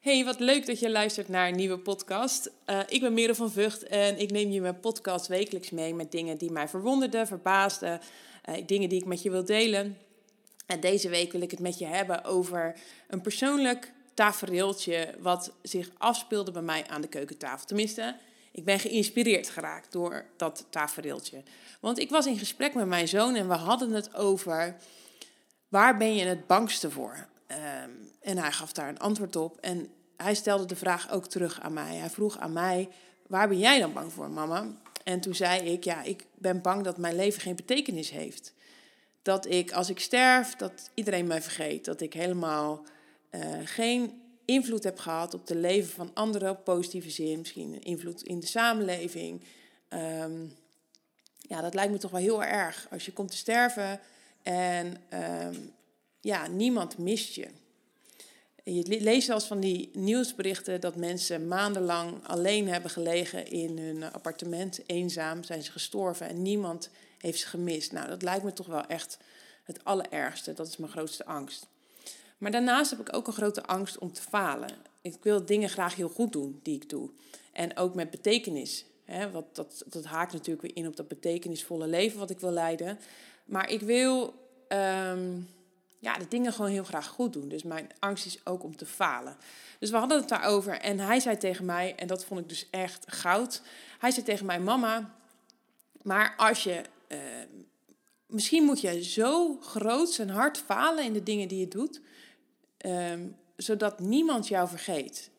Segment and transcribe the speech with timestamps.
[0.00, 2.50] Hey, wat leuk dat je luistert naar een nieuwe podcast.
[2.66, 6.12] Uh, ik ben Merel van Vught en ik neem je mijn podcast wekelijks mee met
[6.12, 8.00] dingen die mij verwonderden, verbaasden,
[8.48, 9.98] uh, dingen die ik met je wil delen.
[10.66, 12.74] En deze week wil ik het met je hebben over
[13.08, 17.66] een persoonlijk tafereeltje wat zich afspeelde bij mij aan de keukentafel.
[17.66, 18.16] Tenminste,
[18.52, 21.42] ik ben geïnspireerd geraakt door dat tafereeltje.
[21.80, 24.76] Want ik was in gesprek met mijn zoon en we hadden het over
[25.68, 27.28] waar ben je het bangste voor?
[27.50, 29.58] Um, en hij gaf daar een antwoord op.
[29.60, 31.96] En hij stelde de vraag ook terug aan mij.
[31.96, 32.88] Hij vroeg aan mij:
[33.26, 34.66] Waar ben jij dan bang voor, mama?
[35.04, 38.54] En toen zei ik: Ja, ik ben bang dat mijn leven geen betekenis heeft.
[39.22, 41.84] Dat ik, als ik sterf, dat iedereen mij vergeet.
[41.84, 42.84] Dat ik helemaal
[43.30, 47.38] uh, geen invloed heb gehad op de leven van anderen op positieve zin.
[47.38, 49.42] Misschien invloed in de samenleving.
[49.88, 50.54] Um,
[51.38, 52.86] ja, dat lijkt me toch wel heel erg.
[52.90, 54.00] Als je komt te sterven
[54.42, 54.96] en
[55.46, 55.72] um,
[56.20, 57.46] ja, niemand mist je.
[58.64, 64.80] Je leest zelfs van die nieuwsberichten dat mensen maandenlang alleen hebben gelegen in hun appartement,
[64.86, 67.92] eenzaam, zijn ze gestorven en niemand heeft ze gemist.
[67.92, 69.18] Nou, dat lijkt me toch wel echt
[69.64, 70.52] het allerergste.
[70.52, 71.66] Dat is mijn grootste angst.
[72.38, 74.70] Maar daarnaast heb ik ook een grote angst om te falen.
[75.00, 77.10] Ik wil dingen graag heel goed doen die ik doe.
[77.52, 78.84] En ook met betekenis.
[79.04, 82.52] Hè, wat, dat, dat haakt natuurlijk weer in op dat betekenisvolle leven wat ik wil
[82.52, 82.98] leiden.
[83.44, 84.34] Maar ik wil.
[84.68, 85.48] Um,
[86.00, 87.48] ja, de dingen gewoon heel graag goed doen.
[87.48, 89.36] Dus mijn angst is ook om te falen.
[89.78, 92.70] Dus we hadden het daarover en hij zei tegen mij, en dat vond ik dus
[92.70, 93.62] echt goud.
[93.98, 95.14] Hij zei tegen mij, mama,
[96.02, 97.18] maar als je, uh,
[98.26, 102.00] misschien moet je zo groot en hard falen in de dingen die je doet,
[102.86, 103.12] uh,
[103.56, 105.30] zodat niemand jou vergeet.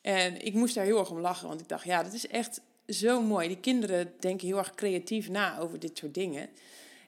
[0.00, 2.60] En ik moest daar heel erg om lachen, want ik dacht, ja, dat is echt
[2.88, 3.48] zo mooi.
[3.48, 6.48] Die kinderen denken heel erg creatief na over dit soort dingen.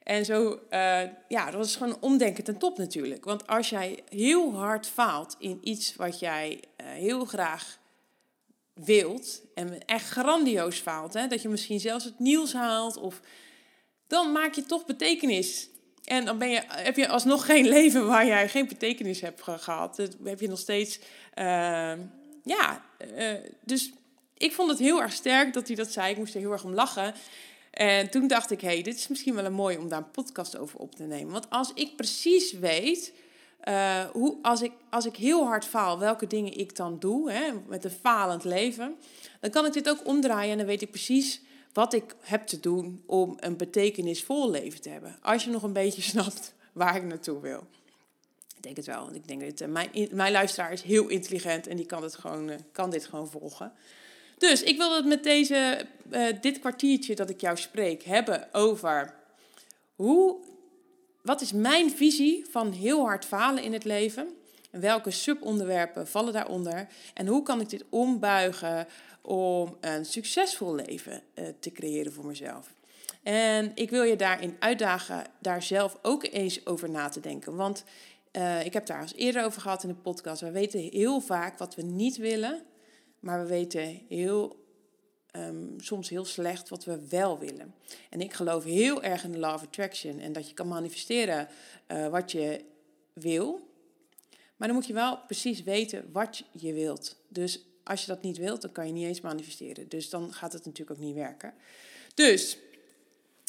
[0.08, 3.24] En zo, uh, ja, dat was gewoon omdenken ten top natuurlijk.
[3.24, 7.78] Want als jij heel hard faalt in iets wat jij uh, heel graag
[8.74, 13.20] wilt, en echt grandioos faalt, hè, dat je misschien zelfs het nieuws haalt, of,
[14.06, 15.68] dan maak je toch betekenis.
[16.04, 19.97] En dan ben je, heb je alsnog geen leven waar jij geen betekenis hebt gehad.
[19.97, 20.98] Dan heb je nog steeds,
[21.34, 21.92] uh,
[22.44, 22.84] ja,
[23.64, 23.92] dus
[24.34, 26.10] ik vond het heel erg sterk dat hij dat zei.
[26.10, 27.14] Ik moest er heel erg om lachen.
[27.78, 30.11] En toen dacht ik, hé, hey, dit is misschien wel een mooi om daar een
[30.11, 31.33] podcast over op te nemen.
[31.33, 33.12] Want als ik precies weet,
[33.69, 37.53] uh, hoe, als, ik, als ik heel hard faal, welke dingen ik dan doe, hè,
[37.66, 38.97] met een falend leven,
[39.41, 41.41] dan kan ik dit ook omdraaien en dan weet ik precies
[41.72, 45.16] wat ik heb te doen om een betekenisvol leven te hebben.
[45.22, 47.66] Als je nog een beetje snapt waar ik naartoe wil.
[48.56, 51.66] Ik denk het wel, want ik denk dat uh, mijn, mijn luisteraar is heel intelligent
[51.66, 53.72] en die kan, het gewoon, uh, kan dit gewoon volgen.
[54.38, 59.15] Dus ik wil het met deze, uh, dit kwartiertje dat ik jou spreek hebben over
[59.94, 60.37] hoe,
[61.22, 64.28] wat is mijn visie van heel hard falen in het leven?
[64.71, 66.88] En welke subonderwerpen vallen daaronder?
[67.15, 68.87] En hoe kan ik dit ombuigen
[69.22, 72.72] om een succesvol leven uh, te creëren voor mezelf?
[73.22, 77.56] En ik wil je daarin uitdagen daar zelf ook eens over na te denken.
[77.56, 77.84] Want
[78.32, 80.41] uh, ik heb daar als eerder over gehad in de podcast.
[80.41, 82.62] We weten heel vaak wat we niet willen
[83.20, 84.64] maar we weten heel,
[85.32, 87.74] um, soms heel slecht wat we wel willen.
[88.10, 91.48] En ik geloof heel erg in de law of attraction en dat je kan manifesteren
[91.88, 92.64] uh, wat je
[93.12, 93.66] wil.
[94.56, 97.16] Maar dan moet je wel precies weten wat je wilt.
[97.28, 99.88] Dus als je dat niet wilt, dan kan je niet eens manifesteren.
[99.88, 101.54] Dus dan gaat het natuurlijk ook niet werken.
[102.14, 102.58] Dus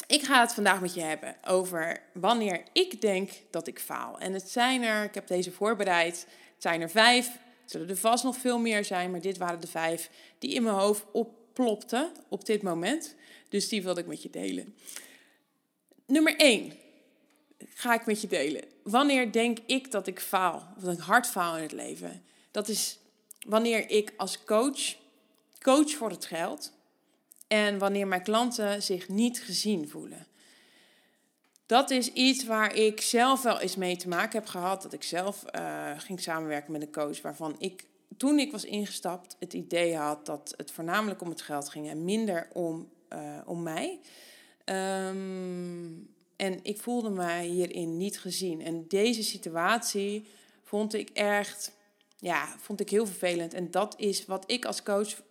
[0.08, 4.20] ik ga het vandaag met je hebben over wanneer ik denk dat ik faal.
[4.20, 7.38] En het zijn er, ik heb deze voorbereid, het zijn er vijf
[7.70, 10.10] zullen er vast nog veel meer zijn, maar dit waren de vijf
[10.40, 13.16] die in mijn hoofd opplopten op dit moment.
[13.50, 14.76] Dus die wilde ik met je delen.
[16.06, 16.74] Nummer 1
[17.58, 18.64] ga ik met je delen.
[18.84, 22.24] Wanneer denk ik dat ik faal, of dat ik hard faal in het leven?
[22.52, 22.98] Dat is
[23.48, 24.96] wanneer ik als coach
[25.62, 26.74] coach voor het geld
[27.48, 30.28] en wanneer mijn klanten zich niet gezien voelen
[31.70, 34.82] dat is iets waar ik zelf wel eens mee te maken heb gehad.
[34.82, 37.86] Dat ik zelf uh, ging samenwerken met een coach waarvan ik
[38.18, 42.06] toen ik was ingestapt het idee had dat het voornamelijk om het geld ging en
[42.06, 44.00] minder om, uh, om mij.
[44.66, 48.62] Um, en ik voelde mij hierin niet gezien.
[48.62, 50.28] En deze situatie
[50.64, 51.72] vond ik echt,
[52.18, 53.54] ja, vond ik heel vervelend.
[53.54, 55.22] En dat is wat ik als coach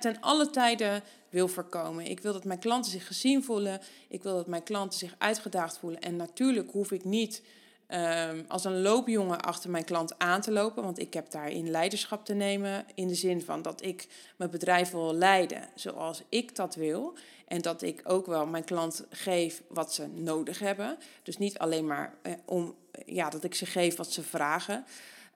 [0.00, 1.02] ten alle tijden
[1.36, 2.06] wil voorkomen.
[2.06, 3.80] Ik wil dat mijn klanten zich gezien voelen.
[4.08, 6.00] Ik wil dat mijn klanten zich uitgedaagd voelen.
[6.00, 7.42] En natuurlijk hoef ik niet
[7.88, 10.82] um, als een loopjongen achter mijn klant aan te lopen.
[10.82, 12.86] Want ik heb daarin leiderschap te nemen.
[12.94, 14.06] In de zin van dat ik
[14.36, 17.14] mijn bedrijf wil leiden zoals ik dat wil.
[17.46, 20.98] En dat ik ook wel mijn klant geef wat ze nodig hebben.
[21.22, 22.74] Dus niet alleen maar eh, om
[23.06, 24.84] ja, dat ik ze geef wat ze vragen.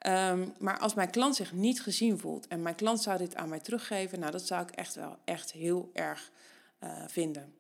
[0.00, 3.49] Ehm, maar als mijn klant zich niet gezien voelt en mijn klant zou dit aan
[3.49, 6.31] mij teruggeven, nou, dat zou ik echt wel echt heel erg
[6.85, 7.55] uh, vinden.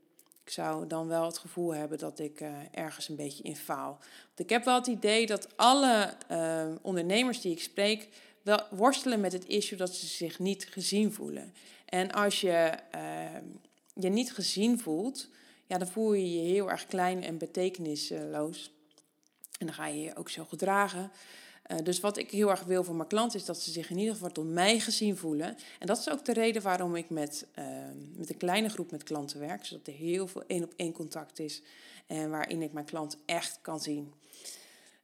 [0.44, 3.98] Ik zou dan wel het gevoel hebben dat ik uh, ergens een beetje in faal.
[4.26, 8.08] Want ik heb wel het idee dat alle uh, ondernemers die ik spreek
[8.42, 11.54] wel worstelen met het issue dat ze zich niet gezien voelen.
[11.84, 13.44] En als je ehm,
[13.94, 15.28] je niet gezien voelt,
[15.66, 18.72] ja, dan voel je je heel erg klein en betekenisloos.
[19.58, 21.10] En dan ga je je ook zo gedragen.
[21.70, 23.98] Uh, dus wat ik heel erg wil voor mijn klant is dat ze zich in
[23.98, 25.56] ieder geval door mij gezien voelen.
[25.78, 27.64] En dat is ook de reden waarom ik met, uh,
[28.16, 29.64] met een kleine groep met klanten werk.
[29.64, 31.62] Zodat er heel veel één op één contact is.
[32.06, 34.12] En waarin ik mijn klant echt kan zien.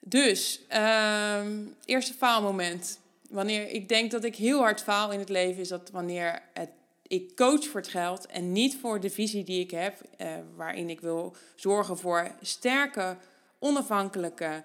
[0.01, 1.41] Dus, uh,
[1.85, 2.99] eerste faalmoment.
[3.31, 6.71] Wanneer ik denk dat ik heel hard faal in het leven, is dat wanneer het,
[7.07, 10.01] ik coach voor het geld en niet voor de visie die ik heb.
[10.19, 13.17] Uh, waarin ik wil zorgen voor sterke,
[13.59, 14.65] onafhankelijke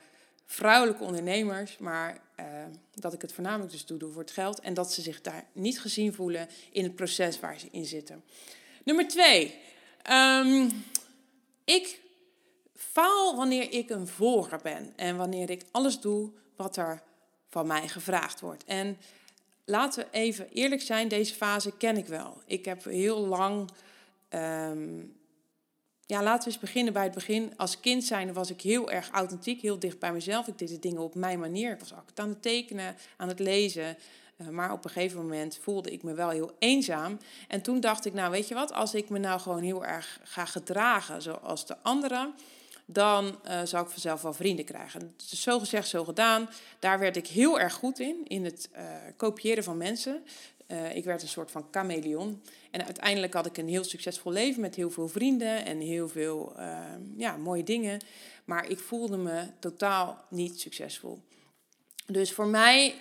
[0.52, 2.46] vrouwelijke ondernemers, maar uh,
[2.94, 5.80] dat ik het voornamelijk dus doe, voor het geld en dat ze zich daar niet
[5.80, 8.24] gezien voelen in het proces waar ze in zitten.
[8.84, 9.60] Nummer twee,
[10.12, 10.84] um,
[11.64, 12.02] ik
[12.76, 17.02] faal wanneer ik een volger ben en wanneer ik alles doe wat er
[17.50, 18.64] van mij gevraagd wordt.
[18.64, 18.98] En
[19.66, 22.42] laten we even eerlijk zijn, deze fase ken ik wel.
[22.46, 23.70] Ik heb heel lang
[24.30, 25.16] um,
[26.12, 27.54] ja, laten we eens beginnen bij het begin.
[27.58, 30.48] Als kind zijn was ik heel erg authentiek, heel dicht bij mezelf.
[30.48, 31.72] Ik deed de dingen op mijn manier.
[31.72, 33.98] Ik was aan het tekenen, aan het lezen.
[34.38, 37.18] Uh, maar op een gegeven moment voelde ik me wel heel eenzaam.
[37.48, 40.20] En toen dacht ik, nou weet je wat, als ik me nou gewoon heel erg
[40.24, 42.34] ga gedragen zoals de anderen,
[42.86, 45.14] dan uh, zou ik vanzelf wel vrienden krijgen.
[45.30, 46.50] Dus zo gezegd, zo gedaan.
[46.80, 48.82] Daar werd ik heel erg goed in, in het uh,
[49.18, 50.24] kopiëren van mensen.
[50.72, 52.42] Uh, ik werd een soort van chameleon.
[52.72, 56.54] En uiteindelijk had ik een heel succesvol leven met heel veel vrienden en heel veel
[56.58, 56.80] uh,
[57.18, 58.00] ja, mooie dingen.
[58.46, 61.22] Maar ik voelde me totaal niet succesvol.
[62.06, 62.96] Dus voor mij,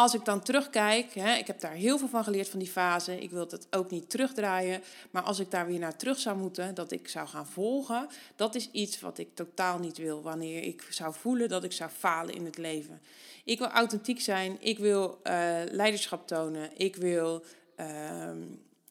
[0.00, 3.20] als ik dan terugkijk, hè, ik heb daar heel veel van geleerd van die fase.
[3.20, 4.82] Ik wil het ook niet terugdraaien.
[5.10, 8.54] Maar als ik daar weer naar terug zou moeten, dat ik zou gaan volgen, dat
[8.54, 10.22] is iets wat ik totaal niet wil.
[10.22, 13.00] Wanneer ik zou voelen dat ik zou falen in het leven.
[13.44, 14.56] Ik wil authentiek zijn.
[14.60, 15.32] Ik wil uh,
[15.70, 16.70] leiderschap tonen.
[16.76, 17.44] Ik wil
[17.76, 17.86] uh,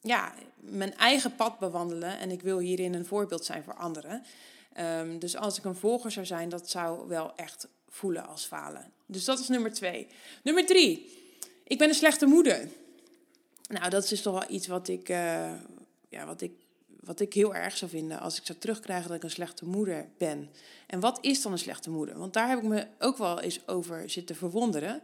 [0.02, 2.20] ja, mijn eigen pad bewandelen.
[2.20, 4.24] En ik wil hierin een voorbeeld zijn voor anderen.
[5.00, 8.92] Um, dus als ik een volger zou zijn, dat zou wel echt voelen als falen.
[9.06, 10.08] Dus dat is nummer twee.
[10.44, 11.18] Nummer drie.
[11.64, 12.70] Ik ben een slechte moeder.
[13.68, 15.52] Nou, dat is toch wel iets wat ik, uh,
[16.10, 16.52] ja, wat ik
[17.10, 20.08] wat ik heel erg zou vinden als ik zou terugkrijgen dat ik een slechte moeder
[20.18, 20.50] ben.
[20.88, 22.18] En wat is dan een slechte moeder?
[22.18, 25.02] Want daar heb ik me ook wel eens over zitten verwonderen.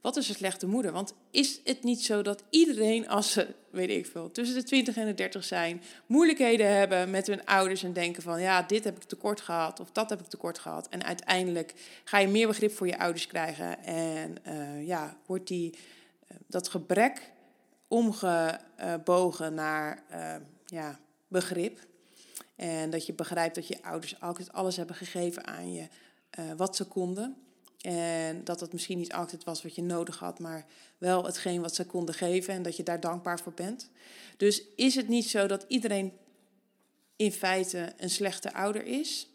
[0.00, 0.92] Wat is een slechte moeder?
[0.92, 4.96] Want is het niet zo dat iedereen, als ze, weet ik veel, tussen de 20
[4.96, 8.96] en de 30 zijn, moeilijkheden hebben met hun ouders en denken van, ja, dit heb
[8.96, 10.88] ik tekort gehad of dat heb ik tekort gehad.
[10.88, 15.70] En uiteindelijk ga je meer begrip voor je ouders krijgen en uh, ja, wordt die,
[15.72, 17.32] uh, dat gebrek
[17.88, 20.34] omgebogen naar, uh,
[20.66, 21.86] ja, begrip.
[22.56, 25.88] En dat je begrijpt dat je ouders altijd alles hebben gegeven aan je
[26.56, 27.36] wat ze konden.
[27.80, 30.66] En dat het misschien niet altijd was wat je nodig had, maar
[30.98, 33.90] wel hetgeen wat ze konden geven en dat je daar dankbaar voor bent.
[34.36, 36.12] Dus is het niet zo dat iedereen
[37.16, 39.28] in feite een slechte ouder is?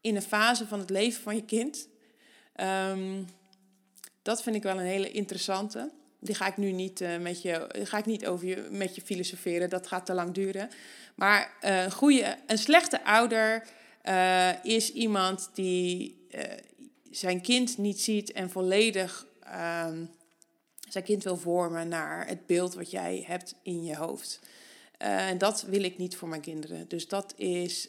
[0.00, 1.88] In een fase van het leven van je kind?
[2.60, 3.26] Um,
[4.22, 5.90] dat vind ik wel een hele interessante.
[6.20, 9.00] Die ga ik nu niet, uh, met, je, ga ik niet over je, met je
[9.00, 10.68] filosoferen, dat gaat te lang duren.
[11.14, 13.66] Maar uh, een, goede, een slechte ouder
[14.04, 16.18] uh, is iemand die
[17.10, 20.04] zijn kind niet ziet en volledig ehm,
[20.88, 24.40] zijn kind wil vormen naar het beeld wat jij hebt in je hoofd.
[24.98, 26.88] en dat wil ik niet voor mijn kinderen.
[26.88, 27.88] Dus dat is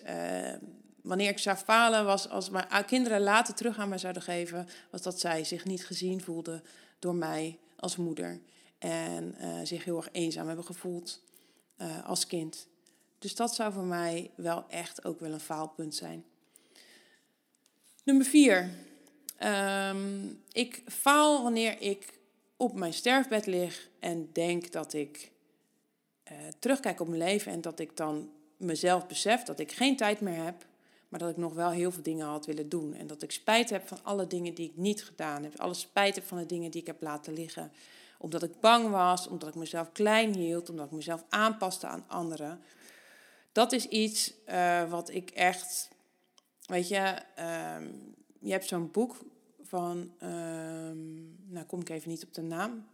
[1.02, 5.02] wanneer ik zou falen, was als mijn kinderen later terug aan mij zouden geven, was
[5.02, 6.64] dat zij zich niet gezien voelden
[7.00, 8.40] door mij als moeder.
[8.78, 11.22] En uh, zich heel erg eenzaam hebben gevoeld
[11.78, 12.68] uh, als kind.
[13.20, 16.24] Dus dat zou voor mij wel echt ook wel een faalpunt zijn.
[18.04, 18.70] Nummer vier.
[19.44, 22.20] Um, ik faal wanneer ik
[22.58, 25.32] op mijn sterfbed lig en denk dat ik
[26.32, 30.22] uh, terugkijk op mijn leven en dat ik dan mezelf besef dat ik geen tijd
[30.22, 30.66] meer heb,
[31.10, 32.94] maar dat ik nog wel heel veel dingen had willen doen.
[32.94, 35.60] En dat ik spijt heb van alle dingen die ik niet gedaan heb.
[35.60, 37.72] Alle spijt heb van de dingen die ik heb laten liggen.
[38.18, 42.62] Omdat ik bang was, omdat ik mezelf klein hield, omdat ik mezelf aanpaste aan anderen.
[43.52, 45.90] Dat is iets uh, wat ik echt.
[46.66, 47.76] Weet je, uh,
[48.42, 49.16] je hebt zo'n boek
[49.62, 50.12] van.
[50.24, 50.30] Uh,
[51.48, 52.88] nou, kom ik even niet op de naam.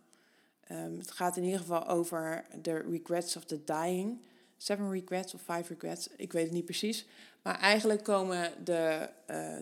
[0.71, 4.21] Um, het gaat in ieder geval over The Regrets of the Dying.
[4.57, 7.05] Seven Regrets of Five Regrets, ik weet het niet precies.
[7.41, 9.57] Maar eigenlijk komen de, uh,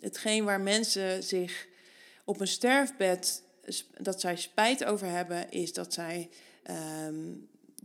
[0.00, 1.66] hetgeen waar mensen zich
[2.24, 3.42] op een sterfbed
[3.98, 6.30] dat zij spijt over hebben, is dat zij
[6.62, 7.34] ehm,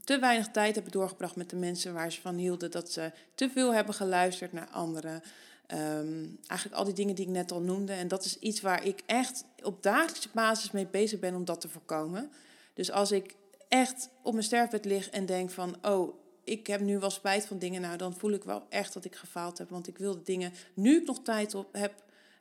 [0.04, 3.50] te weinig tijd hebben doorgebracht met de mensen waar ze van hielden, dat ze te
[3.50, 5.24] veel hebben geluisterd naar anderen.
[5.68, 7.94] Ehm, eigenlijk al die dingen die ik net al noemde.
[7.94, 11.62] En dat is iets waar ik echt op dagelijkse basis mee bezig ben om dat
[11.62, 12.32] te voorkomen.
[12.74, 13.36] Dus als ik
[13.68, 17.58] echt op mijn sterfbed lig en denk van, oh, ik heb nu wel spijt van
[17.58, 19.70] dingen, nou dan voel ik wel echt dat ik gefaald heb.
[19.70, 21.94] Want ik wil de dingen, nu ik nog tijd op heb,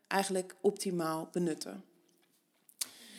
[0.06, 1.84] eigenlijk optimaal benutten.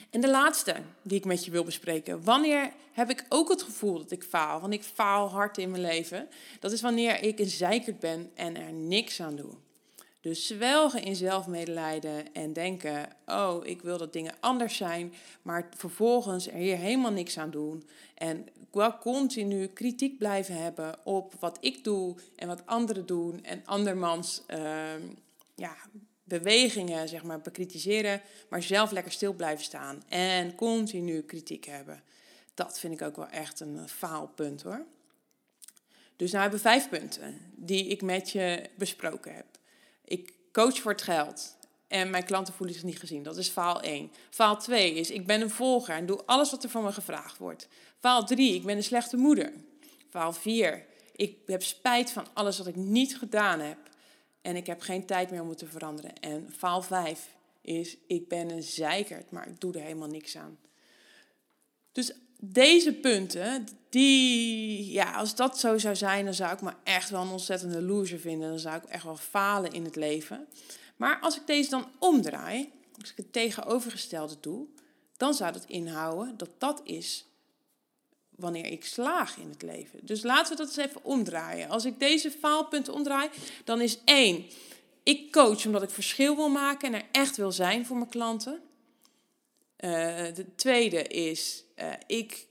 [0.09, 2.23] En de laatste die ik met je wil bespreken.
[2.23, 4.61] Wanneer heb ik ook het gevoel dat ik faal?
[4.61, 6.27] Want ik faal hard in mijn leven.
[6.59, 9.53] Dat is wanneer ik een ben en er niks aan doe.
[10.23, 16.47] Dus zwelgen in zelfmedelijden en denken: oh, ik wil dat dingen anders zijn, maar vervolgens
[16.47, 17.89] er hier helemaal niks aan doen.
[18.15, 23.61] En wel continu kritiek blijven hebben op wat ik doe en wat anderen doen en
[23.65, 24.59] andermans uh,
[25.55, 25.75] ja,
[26.23, 32.03] bewegingen zeg maar, bekritiseren, maar zelf lekker stil blijven staan en continu kritiek hebben.
[32.53, 34.85] Dat vind ik ook wel echt een faalpunt hoor.
[36.15, 39.52] Dus nou hebben we vijf punten die ik met je besproken heb.
[40.05, 41.55] Ik coach voor het geld
[41.87, 43.23] en mijn klanten voelen zich niet gezien.
[43.23, 44.11] Dat is faal 1.
[44.29, 47.37] Faal 2 is ik ben een volger en doe alles wat er van me gevraagd
[47.37, 47.67] wordt.
[47.99, 49.53] Faal 3, ik ben een slechte moeder.
[50.09, 53.77] Faal 4, ik heb spijt van alles wat ik niet gedaan heb.
[54.41, 56.19] En ik heb geen tijd meer om te veranderen.
[56.19, 60.57] En faal 5 is ik ben een zeikert, maar ik doe er helemaal niks aan.
[61.91, 62.13] Dus
[62.51, 67.21] deze punten, die, ja, als dat zo zou zijn, dan zou ik me echt wel
[67.21, 68.49] een ontzettende loser vinden.
[68.49, 70.47] Dan zou ik echt wel falen in het leven.
[70.95, 72.71] Maar als ik deze dan omdraai,
[73.01, 74.65] als ik het tegenovergestelde doe,
[75.17, 77.25] dan zou dat inhouden dat dat is
[78.29, 79.99] wanneer ik slaag in het leven.
[80.01, 81.69] Dus laten we dat eens even omdraaien.
[81.69, 83.29] Als ik deze faalpunten omdraai,
[83.63, 84.45] dan is één,
[85.03, 88.61] ik coach omdat ik verschil wil maken en er echt wil zijn voor mijn klanten.
[89.83, 89.89] Uh,
[90.33, 92.47] de tweede is, uh, ik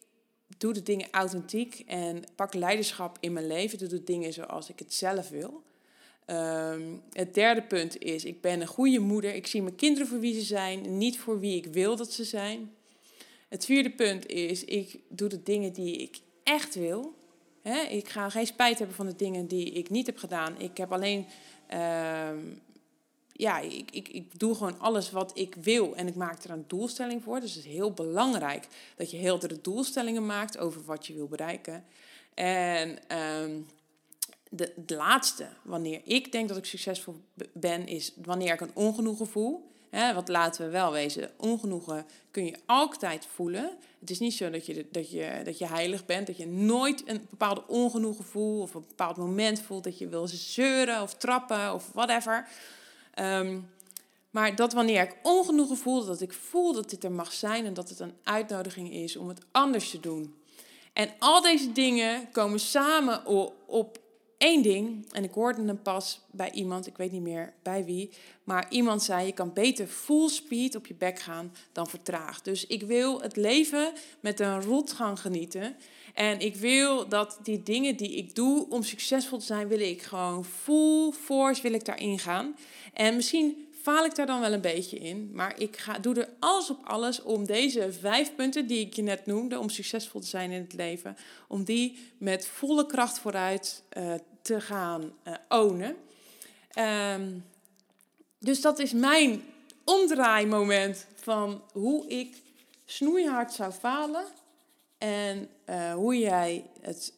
[0.58, 3.78] doe de dingen authentiek en pak leiderschap in mijn leven.
[3.78, 5.62] Doe de dingen zoals ik het zelf wil.
[6.26, 9.34] Um, het derde punt is, ik ben een goede moeder.
[9.34, 12.24] Ik zie mijn kinderen voor wie ze zijn, niet voor wie ik wil dat ze
[12.24, 12.70] zijn.
[13.48, 17.14] Het vierde punt is, ik doe de dingen die ik echt wil.
[17.88, 20.60] ik ga geen spijt hebben van de dingen die ik niet heb gedaan.
[20.60, 21.26] Ik heb alleen,
[21.72, 22.28] uh,
[23.42, 26.64] ja, ik, ik, ik doe gewoon alles wat ik wil en ik maak er een
[26.66, 27.40] doelstelling voor.
[27.40, 31.26] Dus het is heel belangrijk dat je heel de doelstellingen maakt over wat je wil
[31.26, 31.84] bereiken.
[32.34, 33.66] En um,
[34.48, 37.16] de, laatste, wanneer ik denk dat ik succesvol
[37.52, 39.70] ben, is wanneer ik een ongenoegen voel.
[39.90, 43.70] Hè, want laten we wel wezen, ongenoegen kun je altijd voelen.
[44.00, 47.08] Het is niet zo dat je, dat, je, dat je heilig bent, dat je nooit
[47.08, 51.74] een bepaalde ongenoegen voelt of een bepaald moment voelt dat je wil zeuren of trappen
[51.74, 52.48] of whatever.
[53.20, 53.70] Um,
[54.30, 57.74] maar dat wanneer ik ongenoegen voel, dat ik voel dat dit er mag zijn en
[57.74, 60.34] dat het een uitnodiging is om het anders te doen.
[60.92, 63.26] En al deze dingen komen samen
[63.66, 63.98] op
[64.42, 68.10] één ding, en ik hoorde hem pas bij iemand, ik weet niet meer bij wie,
[68.44, 72.44] maar iemand zei: je kan beter full speed op je bek gaan dan vertraagd.
[72.44, 75.76] Dus ik wil het leven met een rotgang genieten.
[76.14, 80.02] En ik wil dat die dingen die ik doe om succesvol te zijn, wil ik
[80.02, 82.56] gewoon full force wil ik daarin gaan.
[82.92, 85.30] En misschien faal ik daar dan wel een beetje in.
[85.32, 89.02] Maar ik ga, doe er alles op alles om deze vijf punten die ik je
[89.02, 91.16] net noemde, om succesvol te zijn in het leven,
[91.48, 95.96] om die met volle kracht vooruit uh, te gaan uh, ownen.
[97.14, 97.44] Um,
[98.38, 99.42] dus dat is mijn
[99.84, 102.42] omdraaimoment van hoe ik
[102.84, 104.24] snoeihard zou falen
[104.98, 107.12] en uh, hoe jij het,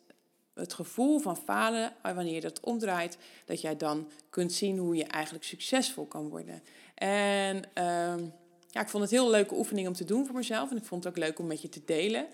[0.54, 5.04] het gevoel van falen, wanneer je dat omdraait, dat jij dan kunt zien hoe je
[5.04, 6.62] eigenlijk succesvol kan worden.
[6.94, 8.32] En um,
[8.70, 10.84] ja, ik vond het een heel leuke oefening om te doen voor mezelf en ik
[10.84, 12.26] vond het ook leuk om met je te delen.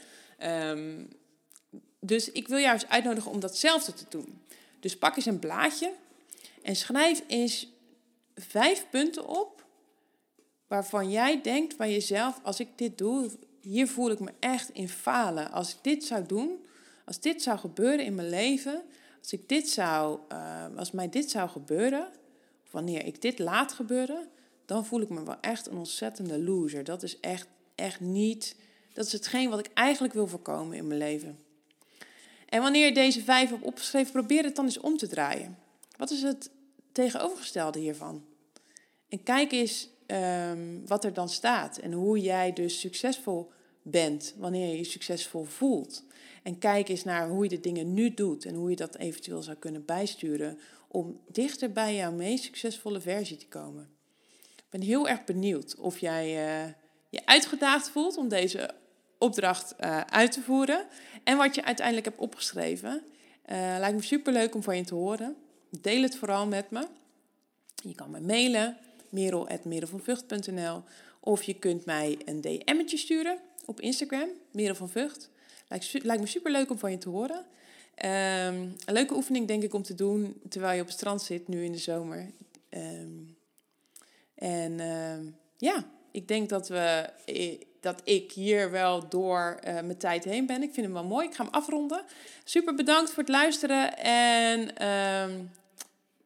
[0.44, 1.09] Um,
[2.00, 4.42] dus ik wil jou eens uitnodigen om datzelfde te doen.
[4.80, 5.92] Dus pak eens een blaadje
[6.62, 7.72] en schrijf eens
[8.34, 9.64] vijf punten op
[10.66, 14.88] waarvan jij denkt bij jezelf, als ik dit doe, hier voel ik me echt in
[14.88, 15.50] falen.
[15.50, 16.64] Als ik dit zou doen,
[17.04, 18.82] als dit zou gebeuren in mijn leven,
[19.20, 22.08] als ik dit zou, uh, als mij dit zou gebeuren,
[22.70, 24.28] wanneer ik dit laat gebeuren,
[24.64, 26.84] dan voel ik me wel echt een ontzettende loser.
[26.84, 28.56] Dat is echt, echt niet,
[28.92, 31.38] dat is hetgeen wat ik eigenlijk wil voorkomen in mijn leven.
[32.50, 35.59] En wanneer je deze vijf hebt opgeschreven, probeer het dan eens om te draaien.
[35.97, 36.50] Wat is het
[36.92, 38.25] tegenovergestelde hiervan?
[39.09, 43.52] En kijk eens um, wat er dan staat en hoe jij dus succesvol
[43.83, 46.04] bent wanneer je je succesvol voelt.
[46.42, 49.42] En kijk eens naar hoe je de dingen nu doet en hoe je dat eventueel
[49.42, 53.90] zou kunnen bijsturen om dichter bij jouw meest succesvolle versie te komen.
[54.71, 56.73] ben heel erg benieuwd of jij uh,
[57.09, 58.71] je uitgedaagd voelt om deze
[59.20, 60.86] opdracht uh, uit te voeren.
[61.24, 63.02] En wat je uiteindelijk hebt opgeschreven.
[63.46, 65.36] Uh, lijkt me super leuk om van je te horen.
[65.80, 66.86] Deel het vooral met me.
[67.82, 68.76] Je kan me mailen,
[69.08, 70.82] merel.merelvanvucht.nl
[71.20, 75.30] of je kunt mij een DM'tje sturen op Instagram, Merel van Vught.
[75.68, 77.36] Lijkt, lijkt me super leuk om van je te horen.
[77.36, 81.48] Um, een leuke oefening denk ik om te doen terwijl je op het strand zit,
[81.48, 82.30] nu in de zomer.
[82.70, 83.36] Um,
[84.34, 87.10] en uh, ja, ik denk dat, we,
[87.80, 90.62] dat ik hier wel door uh, mijn tijd heen ben.
[90.62, 91.26] Ik vind hem wel mooi.
[91.26, 92.02] Ik ga hem afronden.
[92.44, 93.99] Super bedankt voor het luisteren.
[93.99, 95.50] En um,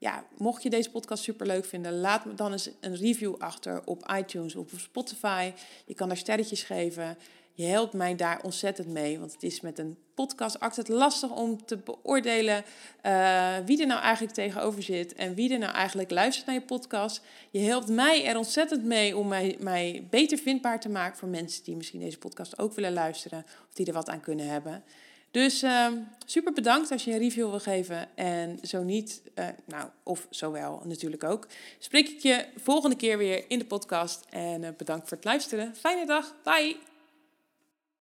[0.05, 3.83] ja, mocht je deze podcast super leuk vinden, laat me dan eens een review achter
[3.85, 5.53] op iTunes of op Spotify.
[5.87, 7.19] Je kan daar sterretjes geven.
[7.57, 11.65] Je helpt mij daar ontzettend mee, want het is met een podcast altijd lastig om
[11.65, 12.65] te beoordelen
[13.07, 16.63] uh, wie er nou eigenlijk tegenover zit en wie er nou eigenlijk luistert naar je
[16.63, 17.21] podcast.
[17.51, 21.65] Je helpt mij er ontzettend mee om mij, mij beter vindbaar te maken voor mensen
[21.65, 24.85] die misschien deze podcast ook willen luisteren of die er wat aan kunnen hebben.
[25.31, 25.87] Dus uh,
[26.25, 28.17] super bedankt als je een review wil geven.
[28.17, 31.47] En zo niet, uh, nou, of zowel natuurlijk ook.
[31.79, 34.25] Spreek ik je volgende keer weer in de podcast.
[34.31, 35.77] En uh, bedankt voor het luisteren.
[35.77, 36.35] Fijne dag.
[36.43, 36.94] Bye.